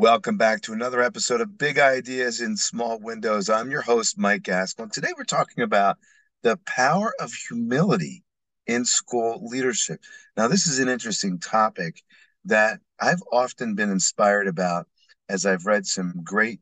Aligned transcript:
Welcome 0.00 0.36
back 0.36 0.60
to 0.62 0.72
another 0.72 1.02
episode 1.02 1.40
of 1.40 1.58
Big 1.58 1.76
Ideas 1.76 2.40
in 2.40 2.56
Small 2.56 3.00
Windows. 3.00 3.50
I'm 3.50 3.72
your 3.72 3.82
host, 3.82 4.16
Mike 4.16 4.44
Gaskell. 4.44 4.84
And 4.84 4.92
today 4.92 5.08
we're 5.18 5.24
talking 5.24 5.64
about 5.64 5.96
the 6.44 6.56
power 6.66 7.12
of 7.18 7.32
humility 7.32 8.22
in 8.68 8.84
school 8.84 9.44
leadership. 9.48 10.00
Now, 10.36 10.46
this 10.46 10.68
is 10.68 10.78
an 10.78 10.88
interesting 10.88 11.40
topic 11.40 12.00
that 12.44 12.78
I've 13.00 13.24
often 13.32 13.74
been 13.74 13.90
inspired 13.90 14.46
about 14.46 14.86
as 15.28 15.44
I've 15.44 15.66
read 15.66 15.84
some 15.84 16.20
great 16.22 16.60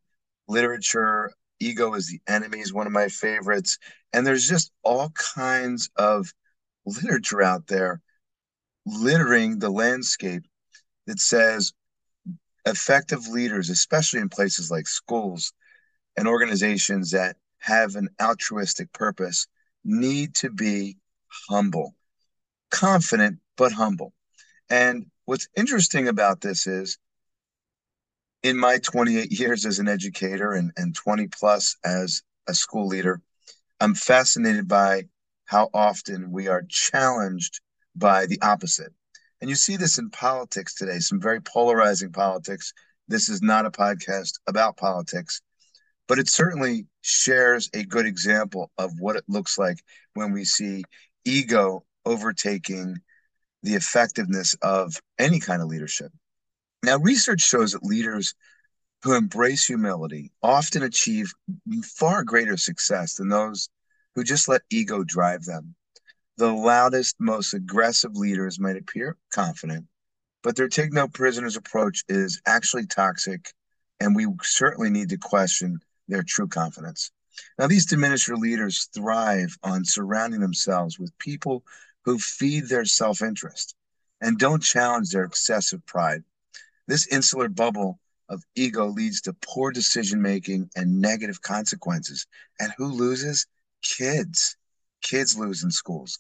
literature. 0.49 1.31
Ego 1.61 1.93
is 1.93 2.09
the 2.09 2.23
Enemy 2.27 2.61
is 2.61 2.73
one 2.73 2.87
of 2.87 2.95
my 2.95 3.09
favorites. 3.09 3.77
And 4.15 4.27
there's 4.27 4.49
just 4.49 4.73
all 4.83 5.11
kinds 5.11 5.91
of 5.97 6.33
literature 6.87 7.43
out 7.43 7.67
there 7.67 8.01
littering 8.87 9.59
the 9.59 9.69
landscape 9.69 10.45
that 11.07 11.21
says 11.21 11.75
effective 12.67 13.27
leaders, 13.29 13.71
especially 13.71 14.21
in 14.21 14.29
places 14.29 14.71
like 14.71 14.87
schools 14.87 15.53
and 16.17 16.27
organizations 16.27 17.13
that 17.13 17.37
have 17.59 17.95
an 17.95 18.09
altruistic 18.21 18.93
purpose, 18.93 19.47
need 19.85 20.35
to 20.35 20.51
be 20.51 20.97
humble, 21.49 21.95
confident, 22.71 23.39
but 23.57 23.73
humble. 23.73 24.13
And 24.69 25.07
what's 25.25 25.49
interesting 25.57 26.09
about 26.09 26.41
this 26.41 26.67
is 26.67 26.99
in 28.43 28.57
my 28.57 28.79
28 28.79 29.31
years 29.33 29.65
as 29.65 29.79
an 29.79 29.89
educator 29.89 30.53
and, 30.53 30.73
and 30.77 30.95
20 30.95 31.29
plus 31.29 31.77
as 31.85 32.23
a 32.49 32.55
school 32.55 32.87
leader, 32.87 33.21
I'm 33.81 33.95
fascinated 33.95 34.69
by 34.69 35.05
how 35.45 35.71
often 35.73 36.31
we 36.31 36.49
are 36.49 36.63
challenged 36.69 37.61
by 37.95 38.27
the 38.27 38.41
opposite. 38.43 38.93
And 39.41 39.51
you 39.51 39.57
see 39.57 39.77
this 39.77 39.99
in 39.99 40.11
politics 40.11 40.75
today, 40.75 40.99
some 40.99 41.21
very 41.21 41.41
polarizing 41.41 42.13
politics. 42.13 42.73
This 43.09 43.29
is 43.29 43.43
not 43.43 43.67
a 43.67 43.71
podcast 43.71 44.33
about 44.47 44.77
politics, 44.77 45.43
but 46.09 46.19
it 46.19 46.29
certainly 46.29 46.87
shares 47.03 47.69
a 47.75 47.85
good 47.85 48.07
example 48.07 48.71
of 48.79 48.93
what 48.99 49.17
it 49.17 49.25
looks 49.29 49.59
like 49.59 49.79
when 50.15 50.33
we 50.33 50.45
see 50.45 50.85
ego 51.25 51.85
overtaking 52.05 52.97
the 53.63 53.75
effectiveness 53.75 54.55
of 54.63 55.01
any 55.19 55.41
kind 55.41 55.61
of 55.61 55.69
leadership. 55.69 56.13
Now, 56.83 56.99
research 56.99 57.41
shows 57.41 57.73
that 57.73 57.83
leaders 57.83 58.35
who 59.03 59.15
embrace 59.15 59.67
humility 59.67 60.33
often 60.43 60.83
achieve 60.83 61.33
far 61.85 62.25
greater 62.25 62.57
success 62.57 63.15
than 63.15 63.29
those 63.29 63.69
who 64.15 64.25
just 64.25 64.49
let 64.49 64.63
ego 64.71 65.05
drive 65.05 65.45
them. 65.45 65.75
The 66.39 66.53
loudest, 66.53 67.17
most 67.19 67.55
aggressive 67.55 68.15
leaders 68.15 68.59
might 68.59 68.77
appear 68.77 69.17
confident, 69.33 69.87
but 70.43 70.55
their 70.55 70.69
take 70.69 70.93
no 70.93 71.09
prisoners 71.09 71.57
approach 71.57 72.05
is 72.09 72.43
actually 72.47 72.87
toxic, 72.87 73.53
and 74.01 74.15
we 74.15 74.27
certainly 74.43 74.91
need 74.91 75.09
to 75.11 75.17
question 75.17 75.81
their 76.09 76.23
true 76.23 76.47
confidence. 76.47 77.11
Now, 77.59 77.67
these 77.67 77.87
diminisher 77.87 78.37
leaders 78.37 78.89
thrive 78.95 79.57
on 79.63 79.85
surrounding 79.85 80.41
themselves 80.41 80.99
with 80.99 81.17
people 81.19 81.65
who 82.05 82.19
feed 82.19 82.69
their 82.69 82.85
self 82.85 83.23
interest 83.23 83.75
and 84.21 84.39
don't 84.39 84.63
challenge 84.63 85.11
their 85.11 85.25
excessive 85.25 85.85
pride. 85.87 86.23
This 86.87 87.07
insular 87.07 87.49
bubble 87.49 87.99
of 88.29 88.45
ego 88.55 88.87
leads 88.87 89.23
to 89.23 89.33
poor 89.33 89.73
decision 89.73 90.21
making 90.21 90.71
and 90.77 91.01
negative 91.01 91.41
consequences. 91.43 92.27
And 92.61 92.73
who 92.77 92.87
loses? 92.87 93.47
Kids. 93.83 94.57
Kids 95.07 95.39
lose 95.39 95.63
in 95.63 95.71
schools. 95.71 96.19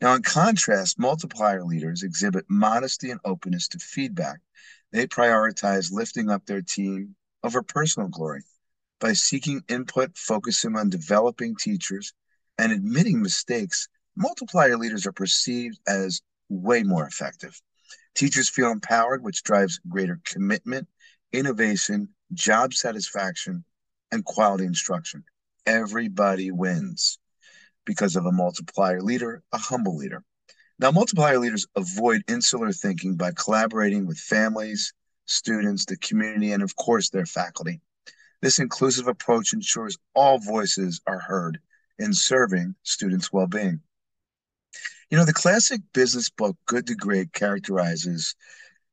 Now, 0.00 0.14
in 0.14 0.22
contrast, 0.22 1.00
multiplier 1.00 1.64
leaders 1.64 2.04
exhibit 2.04 2.44
modesty 2.48 3.10
and 3.10 3.18
openness 3.24 3.66
to 3.68 3.78
feedback. 3.80 4.38
They 4.92 5.08
prioritize 5.08 5.90
lifting 5.90 6.30
up 6.30 6.46
their 6.46 6.62
team 6.62 7.16
over 7.42 7.60
personal 7.64 8.08
glory. 8.08 8.42
By 9.00 9.14
seeking 9.14 9.64
input, 9.68 10.16
focusing 10.16 10.76
on 10.76 10.90
developing 10.90 11.56
teachers, 11.56 12.12
and 12.56 12.70
admitting 12.70 13.20
mistakes, 13.20 13.88
multiplier 14.14 14.76
leaders 14.76 15.08
are 15.08 15.12
perceived 15.12 15.80
as 15.88 16.22
way 16.48 16.84
more 16.84 17.08
effective. 17.08 17.60
Teachers 18.14 18.48
feel 18.48 18.70
empowered, 18.70 19.24
which 19.24 19.42
drives 19.42 19.80
greater 19.88 20.20
commitment, 20.24 20.86
innovation, 21.32 22.10
job 22.32 22.74
satisfaction, 22.74 23.64
and 24.12 24.24
quality 24.24 24.66
instruction. 24.66 25.24
Everybody 25.66 26.52
wins 26.52 27.18
because 27.84 28.16
of 28.16 28.26
a 28.26 28.32
multiplier 28.32 29.00
leader, 29.02 29.42
a 29.52 29.58
humble 29.58 29.96
leader. 29.96 30.22
Now, 30.78 30.90
multiplier 30.90 31.38
leaders 31.38 31.66
avoid 31.76 32.22
insular 32.28 32.72
thinking 32.72 33.16
by 33.16 33.32
collaborating 33.32 34.06
with 34.06 34.18
families, 34.18 34.94
students, 35.26 35.84
the 35.84 35.96
community, 35.98 36.52
and 36.52 36.62
of 36.62 36.74
course, 36.76 37.10
their 37.10 37.26
faculty. 37.26 37.80
This 38.40 38.58
inclusive 38.58 39.06
approach 39.06 39.52
ensures 39.52 39.98
all 40.14 40.38
voices 40.38 41.00
are 41.06 41.18
heard 41.18 41.60
in 41.98 42.14
serving 42.14 42.74
students' 42.82 43.32
well 43.32 43.46
being. 43.46 43.80
You 45.10 45.18
know, 45.18 45.24
the 45.24 45.32
classic 45.32 45.82
business 45.92 46.30
book, 46.30 46.56
Good 46.66 46.86
to 46.86 46.94
Great, 46.94 47.32
characterizes 47.32 48.34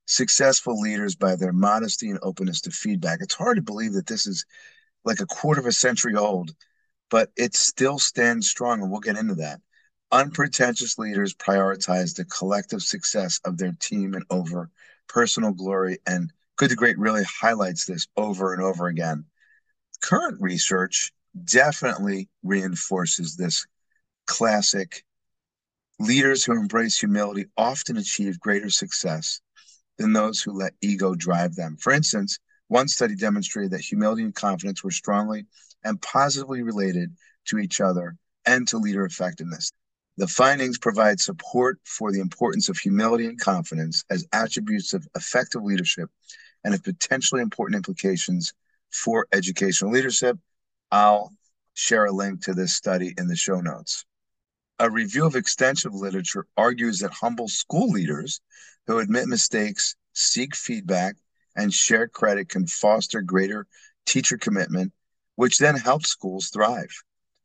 successful 0.07 0.79
leaders 0.79 1.15
by 1.15 1.35
their 1.35 1.53
modesty 1.53 2.09
and 2.09 2.19
openness 2.21 2.61
to 2.61 2.71
feedback. 2.71 3.19
It's 3.21 3.35
hard 3.35 3.57
to 3.57 3.61
believe 3.61 3.93
that 3.93 4.07
this 4.07 4.25
is 4.25 4.45
like 5.05 5.19
a 5.19 5.25
quarter 5.25 5.61
of 5.61 5.67
a 5.67 5.71
century 5.71 6.15
old 6.15 6.53
but 7.09 7.31
it 7.35 7.55
still 7.55 7.99
stands 7.99 8.49
strong, 8.49 8.81
and 8.81 8.91
we'll 8.91 8.99
get 8.99 9.17
into 9.17 9.35
that. 9.35 9.61
Unpretentious 10.11 10.97
leaders 10.97 11.33
prioritize 11.33 12.15
the 12.15 12.25
collective 12.25 12.81
success 12.81 13.39
of 13.43 13.57
their 13.57 13.73
team 13.79 14.13
and 14.13 14.23
over 14.29 14.69
personal 15.07 15.51
glory. 15.51 15.99
And 16.05 16.31
Good 16.57 16.69
to 16.71 16.75
Great 16.75 16.97
really 16.97 17.23
highlights 17.23 17.85
this 17.85 18.07
over 18.17 18.51
and 18.53 18.63
over 18.63 18.87
again. 18.87 19.25
Current 20.01 20.41
research 20.41 21.11
definitely 21.45 22.29
reinforces 22.43 23.35
this 23.35 23.67
classic. 24.25 25.03
Leaders 25.99 26.43
who 26.43 26.53
embrace 26.53 26.99
humility 26.99 27.45
often 27.55 27.97
achieve 27.97 28.39
greater 28.39 28.69
success 28.69 29.39
than 29.97 30.13
those 30.13 30.41
who 30.41 30.51
let 30.51 30.73
ego 30.81 31.13
drive 31.15 31.55
them. 31.55 31.77
For 31.77 31.91
instance, 31.91 32.39
one 32.69 32.87
study 32.87 33.15
demonstrated 33.15 33.71
that 33.71 33.81
humility 33.81 34.23
and 34.23 34.33
confidence 34.33 34.83
were 34.83 34.91
strongly 34.91 35.45
and 35.83 36.01
positively 36.01 36.61
related 36.61 37.15
to 37.45 37.57
each 37.57 37.81
other 37.81 38.15
and 38.45 38.67
to 38.67 38.77
leader 38.77 39.05
effectiveness. 39.05 39.71
The 40.17 40.27
findings 40.27 40.77
provide 40.79 41.19
support 41.19 41.79
for 41.83 42.11
the 42.11 42.19
importance 42.19 42.69
of 42.69 42.77
humility 42.77 43.27
and 43.27 43.39
confidence 43.39 44.03
as 44.09 44.25
attributes 44.33 44.93
of 44.93 45.07
effective 45.15 45.63
leadership 45.63 46.09
and 46.63 46.73
have 46.73 46.83
potentially 46.83 47.41
important 47.41 47.75
implications 47.75 48.53
for 48.91 49.27
educational 49.31 49.91
leadership. 49.91 50.37
I'll 50.91 51.31
share 51.75 52.05
a 52.05 52.11
link 52.11 52.43
to 52.45 52.53
this 52.53 52.75
study 52.75 53.13
in 53.17 53.27
the 53.27 53.35
show 53.35 53.61
notes. 53.61 54.05
A 54.79 54.89
review 54.89 55.25
of 55.25 55.35
extensive 55.35 55.93
literature 55.93 56.47
argues 56.55 56.99
that 56.99 57.11
humble 57.11 57.47
school 57.47 57.89
leaders 57.89 58.41
who 58.87 58.99
admit 58.99 59.27
mistakes, 59.27 59.95
seek 60.13 60.55
feedback, 60.55 61.15
and 61.55 61.73
share 61.73 62.07
credit 62.07 62.49
can 62.49 62.65
foster 62.65 63.21
greater 63.21 63.67
teacher 64.05 64.37
commitment 64.37 64.93
which 65.37 65.59
then 65.59 65.75
helps 65.75 66.09
schools 66.09 66.49
thrive. 66.49 66.89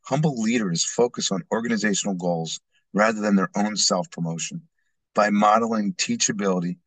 Humble 0.06 0.40
leaders 0.40 0.82
focus 0.82 1.30
on 1.30 1.44
organizational 1.52 2.14
goals 2.14 2.58
rather 2.94 3.20
than 3.20 3.36
their 3.36 3.50
own 3.54 3.76
self 3.76 4.10
promotion. 4.10 4.62
By 5.14 5.28
modeling 5.28 5.92
teachability, 5.92 6.78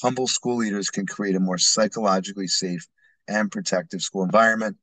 humble 0.00 0.28
school 0.28 0.56
leaders 0.56 0.88
can 0.88 1.04
create 1.04 1.34
a 1.34 1.40
more 1.40 1.58
psychologically 1.58 2.46
safe 2.46 2.86
and 3.26 3.50
protective 3.50 4.02
school 4.02 4.22
environment. 4.22 4.76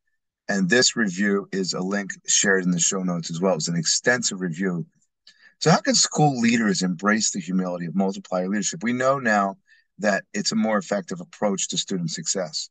And 0.50 0.70
this 0.70 0.98
review 0.98 1.48
is 1.54 1.72
a 1.72 1.80
link 1.80 2.12
shared 2.28 2.66
in 2.66 2.72
the 2.72 2.80
show 2.80 3.02
notes 3.02 3.32
as 3.32 3.40
well. 3.40 3.56
It's 3.56 3.70
an 3.70 3.78
extensive 3.78 4.42
review. 4.42 4.86
So, 5.62 5.72
how 5.72 5.80
can 5.80 5.96
school 5.96 6.42
leaders 6.42 6.82
embrace 6.82 7.32
the 7.32 7.40
humility 7.40 7.86
of 7.86 7.96
multiplier 7.96 8.50
leadership? 8.50 8.84
We 8.84 8.94
know 8.94 9.18
now 9.18 9.58
that 10.00 10.26
it's 10.34 10.52
a 10.52 10.58
more 10.58 10.78
effective 10.78 11.22
approach 11.22 11.70
to 11.70 11.78
student 11.78 12.12
success. 12.12 12.70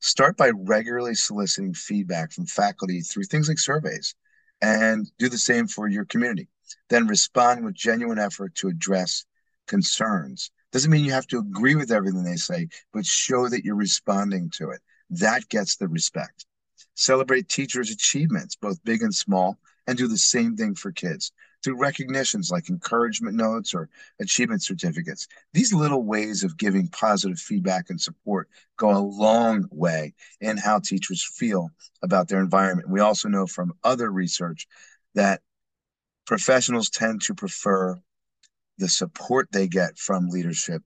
Start 0.00 0.36
by 0.36 0.50
regularly 0.50 1.14
soliciting 1.14 1.74
feedback 1.74 2.32
from 2.32 2.46
faculty 2.46 3.00
through 3.00 3.24
things 3.24 3.48
like 3.48 3.58
surveys 3.58 4.14
and 4.60 5.10
do 5.18 5.28
the 5.28 5.38
same 5.38 5.66
for 5.66 5.88
your 5.88 6.04
community. 6.04 6.48
Then 6.88 7.06
respond 7.06 7.64
with 7.64 7.74
genuine 7.74 8.18
effort 8.18 8.54
to 8.56 8.68
address 8.68 9.24
concerns. 9.66 10.50
Doesn't 10.72 10.90
mean 10.90 11.04
you 11.04 11.12
have 11.12 11.26
to 11.28 11.38
agree 11.38 11.74
with 11.74 11.90
everything 11.90 12.24
they 12.24 12.36
say, 12.36 12.68
but 12.92 13.06
show 13.06 13.48
that 13.48 13.64
you're 13.64 13.76
responding 13.76 14.50
to 14.56 14.70
it. 14.70 14.80
That 15.10 15.48
gets 15.48 15.76
the 15.76 15.88
respect. 15.88 16.46
Celebrate 16.94 17.48
teachers' 17.48 17.90
achievements, 17.90 18.56
both 18.56 18.84
big 18.84 19.02
and 19.02 19.14
small, 19.14 19.58
and 19.86 19.96
do 19.96 20.08
the 20.08 20.18
same 20.18 20.56
thing 20.56 20.74
for 20.74 20.92
kids 20.92 21.32
through 21.66 21.76
recognitions 21.76 22.48
like 22.48 22.70
encouragement 22.70 23.34
notes 23.34 23.74
or 23.74 23.88
achievement 24.20 24.62
certificates. 24.62 25.26
These 25.52 25.74
little 25.74 26.04
ways 26.04 26.44
of 26.44 26.56
giving 26.56 26.86
positive 26.86 27.40
feedback 27.40 27.90
and 27.90 28.00
support 28.00 28.48
go 28.76 28.96
a 28.96 29.00
long 29.00 29.66
way 29.72 30.14
in 30.40 30.58
how 30.58 30.78
teachers 30.78 31.24
feel 31.24 31.70
about 32.02 32.28
their 32.28 32.38
environment. 32.38 32.88
We 32.88 33.00
also 33.00 33.28
know 33.28 33.48
from 33.48 33.72
other 33.82 34.12
research 34.12 34.68
that 35.16 35.40
professionals 36.24 36.88
tend 36.88 37.22
to 37.22 37.34
prefer 37.34 38.00
the 38.78 38.88
support 38.88 39.48
they 39.50 39.66
get 39.66 39.98
from 39.98 40.28
leadership 40.28 40.84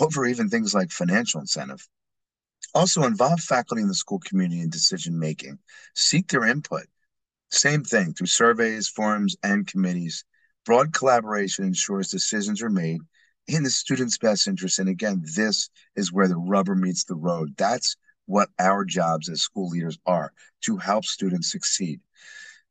over 0.00 0.26
even 0.26 0.48
things 0.48 0.74
like 0.74 0.90
financial 0.90 1.38
incentive. 1.38 1.86
Also, 2.74 3.04
involve 3.04 3.38
faculty 3.38 3.80
in 3.80 3.86
the 3.86 3.94
school 3.94 4.18
community 4.18 4.60
in 4.60 4.70
decision 4.70 5.20
making. 5.20 5.60
Seek 5.94 6.26
their 6.26 6.44
input. 6.44 6.86
Same 7.50 7.84
thing 7.84 8.12
through 8.12 8.26
surveys, 8.26 8.88
forums, 8.88 9.36
and 9.42 9.66
committees. 9.66 10.24
Broad 10.64 10.92
collaboration 10.92 11.64
ensures 11.64 12.08
decisions 12.08 12.62
are 12.62 12.70
made 12.70 13.00
in 13.46 13.62
the 13.62 13.70
student's 13.70 14.18
best 14.18 14.48
interest. 14.48 14.78
And 14.78 14.88
again, 14.88 15.22
this 15.34 15.70
is 15.94 16.12
where 16.12 16.28
the 16.28 16.36
rubber 16.36 16.74
meets 16.74 17.04
the 17.04 17.14
road. 17.14 17.54
That's 17.56 17.96
what 18.26 18.48
our 18.58 18.84
jobs 18.84 19.28
as 19.28 19.42
school 19.42 19.68
leaders 19.68 19.98
are 20.06 20.32
to 20.62 20.76
help 20.76 21.04
students 21.04 21.50
succeed. 21.50 22.00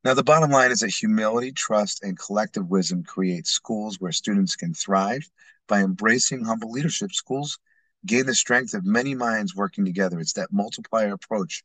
Now, 0.03 0.13
the 0.13 0.23
bottom 0.23 0.51
line 0.51 0.71
is 0.71 0.81
that 0.81 0.89
humility, 0.89 1.51
trust, 1.51 2.03
and 2.03 2.19
collective 2.19 2.67
wisdom 2.67 3.03
create 3.03 3.47
schools 3.47 3.99
where 3.99 4.11
students 4.11 4.55
can 4.55 4.73
thrive. 4.73 5.27
By 5.67 5.81
embracing 5.81 6.43
humble 6.43 6.69
leadership, 6.69 7.11
schools 7.11 7.57
gain 8.05 8.27
the 8.27 8.35
strength 8.35 8.75
of 8.75 8.85
many 8.85 9.15
minds 9.15 9.55
working 9.55 9.83
together. 9.83 10.19
It's 10.19 10.33
that 10.33 10.53
multiplier 10.53 11.13
approach 11.13 11.63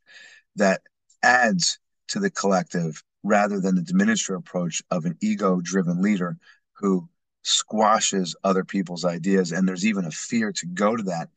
that 0.55 0.81
adds 1.21 1.77
to 2.11 2.19
the 2.19 2.29
collective 2.29 3.03
rather 3.23 3.59
than 3.59 3.75
the 3.75 3.81
diminisher 3.81 4.35
approach 4.35 4.81
of 4.91 5.05
an 5.05 5.17
ego 5.21 5.61
driven 5.61 6.01
leader 6.01 6.37
who 6.73 7.07
squashes 7.43 8.35
other 8.43 8.63
people's 8.63 9.05
ideas. 9.05 9.51
And 9.51 9.67
there's 9.67 9.85
even 9.85 10.05
a 10.05 10.11
fear 10.11 10.51
to 10.53 10.65
go 10.65 10.95
to 10.95 11.03
that 11.03 11.29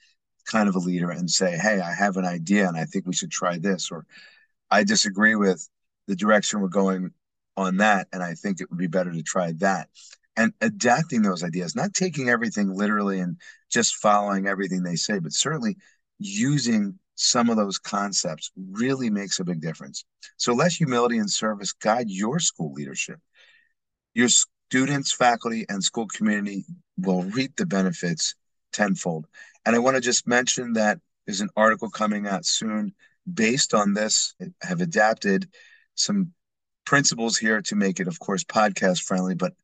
kind 0.45 0.69
of 0.69 0.75
a 0.75 0.81
leader 0.81 1.11
and 1.11 1.31
say, 1.31 1.57
Hey, 1.57 1.81
I 1.81 1.95
have 1.95 2.17
an 2.17 2.25
idea 2.25 2.69
and 2.69 2.77
I 2.77 2.85
think 2.85 3.07
we 3.07 3.15
should 3.15 3.31
try 3.31 3.59
this, 3.59 3.91
or 3.91 4.07
I 4.71 4.85
disagree 4.85 5.37
with 5.37 5.69
the 6.07 6.17
direction 6.17 6.61
we're 6.61 6.69
going 6.69 7.13
on 7.57 7.79
that. 7.79 8.09
And 8.13 8.23
I 8.23 8.35
think 8.35 8.61
it 8.61 8.69
would 8.71 8.79
be 8.79 8.87
better 8.87 9.13
to 9.13 9.23
try 9.23 9.53
that. 9.59 9.89
And 10.37 10.53
adapting 10.61 11.23
those 11.23 11.45
ideas, 11.45 11.77
not 11.77 11.95
taking 11.95 12.29
everything 12.29 12.75
literally 12.75 13.21
and 13.21 13.37
just 13.71 13.95
following 13.97 14.49
everything 14.49 14.83
they 14.83 14.97
say, 14.97 15.21
but 15.21 15.33
certainly 15.33 15.77
using 16.19 16.99
some 17.15 17.49
of 17.49 17.57
those 17.57 17.79
concepts 17.79 18.51
really 18.57 19.11
makes 19.11 19.39
a 19.39 19.45
big 19.45 19.61
difference. 19.61 20.05
So 20.37 20.53
let 20.53 20.73
humility 20.73 21.19
and 21.19 21.31
service 21.31 21.73
guide 21.73 22.09
your 22.09 22.41
school 22.41 22.73
leadership. 22.73 23.19
Your 24.15 24.29
students, 24.29 25.13
faculty, 25.13 25.65
and 25.69 25.83
school 25.83 26.07
community 26.09 26.65
will 26.99 27.23
reap 27.23 27.57
the 27.57 27.67
benefits 27.67 28.35
tenfold. 28.73 29.27
And 29.65 29.75
I 29.75 29.79
want 29.79 29.97
to 29.97 30.01
just 30.01 30.27
mention 30.27 30.75
that 30.75 30.99
there's 31.27 31.41
an 31.41 31.51
article 31.57 31.91
coming 31.91 32.27
out 32.27 32.45
soon 32.45 32.95
based 33.33 33.75
on 33.75 33.95
this. 33.95 34.35
I 34.41 34.67
have 34.67 34.81
adapted 34.81 35.49
some 35.95 36.33
principles 36.85 37.39
here 37.39 37.63
to 37.63 37.77
make 37.77 38.01
it, 38.01 38.09
of 38.09 38.19
course, 38.19 38.45
podcast 38.45 39.03
friendly, 39.03 39.35
but 39.35 39.55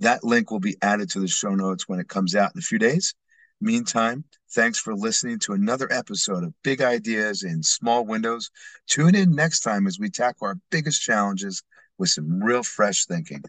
that 0.00 0.22
link 0.22 0.50
will 0.50 0.60
be 0.60 0.76
added 0.82 1.10
to 1.10 1.20
the 1.20 1.28
show 1.28 1.54
notes 1.54 1.88
when 1.88 1.98
it 1.98 2.08
comes 2.08 2.34
out 2.34 2.52
in 2.54 2.58
a 2.58 2.62
few 2.62 2.78
days. 2.78 3.14
Meantime, 3.60 4.22
thanks 4.52 4.78
for 4.78 4.94
listening 4.94 5.40
to 5.40 5.52
another 5.52 5.92
episode 5.92 6.44
of 6.44 6.54
Big 6.62 6.80
Ideas 6.80 7.42
in 7.42 7.60
Small 7.60 8.06
Windows. 8.06 8.52
Tune 8.86 9.16
in 9.16 9.34
next 9.34 9.60
time 9.60 9.88
as 9.88 9.98
we 9.98 10.10
tackle 10.10 10.46
our 10.46 10.58
biggest 10.70 11.02
challenges 11.02 11.64
with 11.98 12.08
some 12.08 12.40
real 12.40 12.62
fresh 12.62 13.06
thinking. 13.06 13.42